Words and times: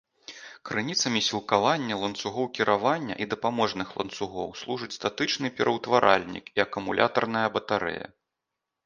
Крыніцамі 0.67 1.19
сілкавання 1.25 1.97
ланцугоў 2.03 2.47
кіравання 2.59 3.17
і 3.25 3.27
дапаможных 3.33 3.87
ланцугоў 3.99 4.49
служыць 4.63 4.89
статычны 4.99 5.47
пераўтваральнік 5.61 6.45
і 6.57 6.65
акумулятарная 6.65 7.45
батарэя. 7.61 8.05